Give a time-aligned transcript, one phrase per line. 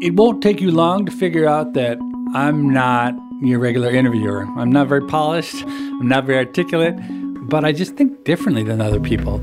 [0.00, 1.98] It won't take you long to figure out that
[2.34, 4.46] I'm not your regular interviewer.
[4.56, 6.94] I'm not very polished, I'm not very articulate,
[7.50, 9.40] but I just think differently than other people.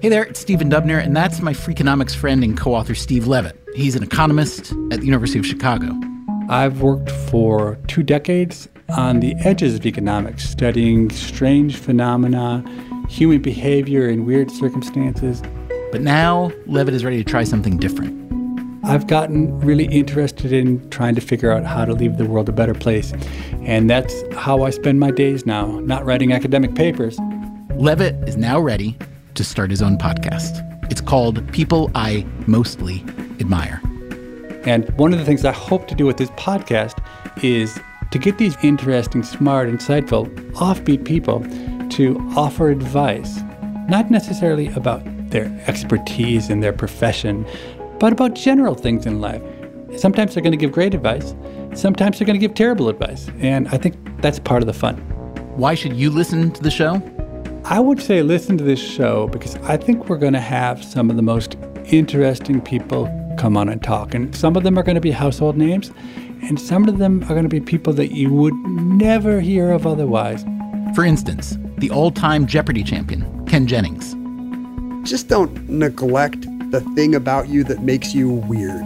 [0.00, 3.60] Hey there, it's Stephen Dubner, and that's my Freakonomics friend and co author Steve Levitt.
[3.74, 5.92] He's an economist at the University of Chicago.
[6.48, 12.64] I've worked for two decades on the edges of economics, studying strange phenomena,
[13.08, 15.42] human behavior in weird circumstances.
[15.92, 18.14] But now, Levitt is ready to try something different.
[18.84, 22.52] I've gotten really interested in trying to figure out how to leave the world a
[22.52, 23.12] better place.
[23.62, 27.18] And that's how I spend my days now, not writing academic papers.
[27.74, 28.96] Levitt is now ready
[29.34, 30.62] to start his own podcast.
[30.90, 33.04] It's called People I Mostly
[33.40, 33.80] Admire.
[34.66, 37.02] And one of the things I hope to do with this podcast
[37.42, 37.80] is
[38.12, 41.44] to get these interesting, smart, insightful, offbeat people
[41.96, 43.40] to offer advice,
[43.88, 47.46] not necessarily about their expertise in their profession,
[47.98, 49.42] but about general things in life.
[49.96, 51.34] Sometimes they're going to give great advice,
[51.74, 53.28] sometimes they're going to give terrible advice.
[53.38, 54.96] And I think that's part of the fun.
[55.56, 57.02] Why should you listen to the show?
[57.64, 61.08] I would say listen to this show because I think we're going to have some
[61.08, 61.56] of the most
[61.86, 64.14] interesting people come on and talk.
[64.14, 65.90] And some of them are going to be household names,
[66.42, 69.86] and some of them are going to be people that you would never hear of
[69.86, 70.44] otherwise.
[70.94, 74.14] For instance, the all time Jeopardy champion, Ken Jennings.
[75.08, 78.84] Just don't neglect the thing about you that makes you weird.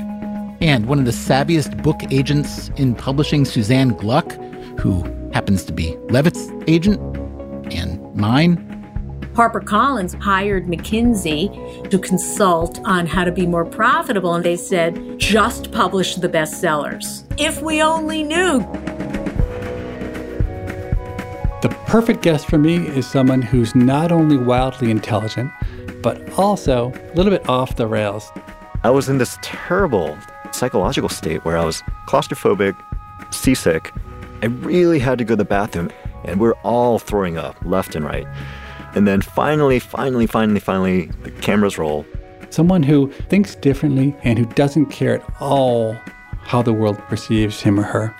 [0.60, 4.32] And one of the savviest book agents in publishing, Suzanne Gluck,
[4.78, 5.02] who
[5.32, 7.00] happens to be Levitt's agent
[7.72, 8.66] and mine.
[9.32, 15.72] HarperCollins hired McKinsey to consult on how to be more profitable, and they said, just
[15.72, 17.24] publish the bestsellers.
[17.40, 18.60] If we only knew.
[21.62, 25.52] The perfect guest for me is someone who's not only wildly intelligent,
[26.00, 28.32] but also a little bit off the rails.
[28.82, 30.16] I was in this terrible
[30.52, 32.74] psychological state where I was claustrophobic,
[33.30, 33.92] seasick.
[34.42, 35.90] I really had to go to the bathroom,
[36.24, 38.26] and we're all throwing up left and right.
[38.94, 42.06] And then finally, finally, finally, finally, the cameras roll.
[42.48, 45.94] Someone who thinks differently and who doesn't care at all
[46.40, 48.16] how the world perceives him or her.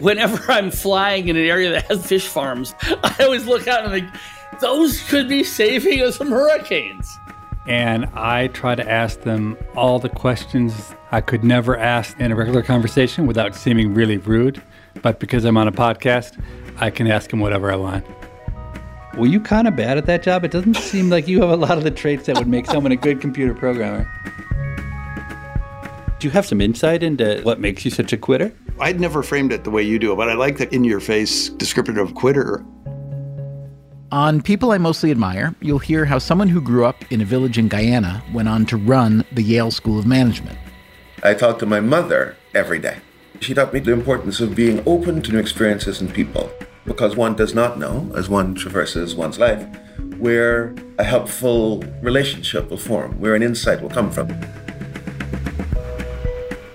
[0.00, 3.92] Whenever I'm flying in an area that has fish farms, I always look out and
[3.92, 7.18] think, those could be saving us from hurricanes.
[7.66, 12.36] And I try to ask them all the questions I could never ask in a
[12.36, 14.62] regular conversation without seeming really rude.
[15.02, 16.42] But because I'm on a podcast,
[16.78, 18.06] I can ask them whatever I want.
[19.16, 20.44] Were you kind of bad at that job?
[20.44, 22.92] It doesn't seem like you have a lot of the traits that would make someone
[22.92, 24.08] a good computer programmer.
[26.18, 28.52] Do you have some insight into what makes you such a quitter?
[28.80, 30.98] I'd never framed it the way you do it, but I like the in your
[30.98, 32.64] face descriptor of quitter.
[34.10, 37.56] On People I Mostly Admire, you'll hear how someone who grew up in a village
[37.56, 40.58] in Guyana went on to run the Yale School of Management.
[41.22, 42.98] I talked to my mother every day.
[43.38, 46.50] She taught me the importance of being open to new experiences and people,
[46.84, 49.64] because one does not know, as one traverses one's life,
[50.16, 54.28] where a helpful relationship will form, where an insight will come from.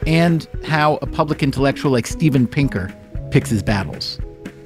[0.07, 2.93] And how a public intellectual like Steven Pinker
[3.31, 4.19] picks his battles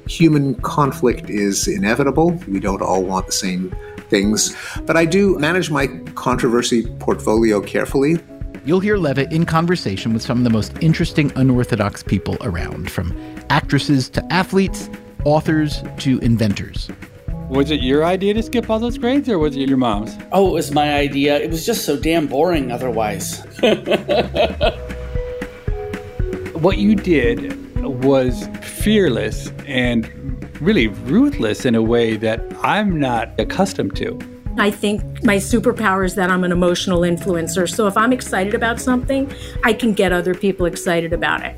[0.08, 2.32] human conflict is inevitable.
[2.48, 3.74] We don't all want the same
[4.08, 4.56] things.
[4.82, 8.18] But I do manage my controversy portfolio carefully.
[8.64, 13.16] You'll hear Levitt in conversation with some of the most interesting unorthodox people around, from
[13.50, 14.90] actresses to athletes,
[15.24, 16.90] authors to inventors.
[17.48, 20.18] Was it your idea to skip all those grades, or was it your mom's?
[20.32, 21.38] Oh, it was my idea.
[21.38, 23.42] It was just so damn boring otherwise.
[26.60, 30.10] what you did was fearless and
[30.60, 34.18] really ruthless in a way that I'm not accustomed to.
[34.56, 37.72] I think my superpower is that I'm an emotional influencer.
[37.72, 39.32] So if I'm excited about something,
[39.62, 41.56] I can get other people excited about it.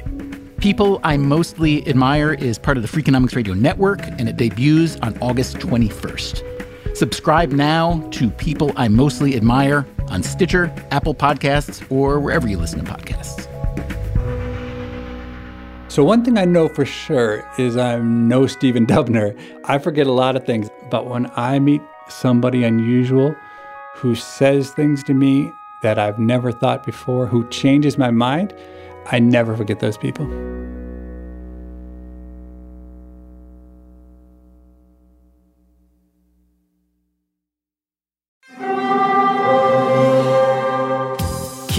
[0.58, 5.16] People I Mostly Admire is part of the Freakonomics Radio Network, and it debuts on
[5.22, 6.94] August 21st.
[6.94, 12.84] Subscribe now to People I Mostly Admire on Stitcher, Apple Podcasts, or wherever you listen
[12.84, 13.49] to podcasts.
[15.90, 19.36] So, one thing I know for sure is I'm no Stephen Dubner.
[19.64, 23.34] I forget a lot of things, but when I meet somebody unusual
[23.96, 25.52] who says things to me
[25.82, 28.54] that I've never thought before, who changes my mind,
[29.06, 30.26] I never forget those people.